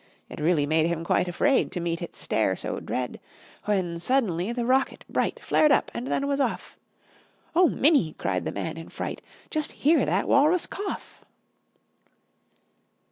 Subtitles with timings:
[0.29, 3.19] It really made him quite afraid To meet its stare so dread.
[3.65, 6.75] When suddenly the rocket, bright, Flared up and then was off!
[7.55, 11.23] "Oh, Minnie," cried the man in fright, "Just hear that walrus cough!"